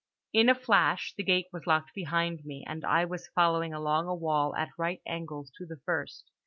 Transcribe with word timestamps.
In 0.33 0.49
a 0.49 0.55
flash 0.55 1.13
the 1.15 1.21
gate 1.21 1.45
was 1.53 1.67
locked 1.67 1.93
behind 1.93 2.43
me, 2.43 2.63
and 2.67 2.83
I 2.83 3.05
was 3.05 3.27
following 3.35 3.71
along 3.71 4.07
a 4.07 4.15
wall 4.15 4.55
at 4.55 4.71
right 4.75 4.99
angles 5.05 5.51
to 5.59 5.65
the 5.67 5.77
first. 5.85 6.31